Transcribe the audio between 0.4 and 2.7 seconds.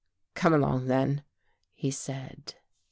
along, then," he said.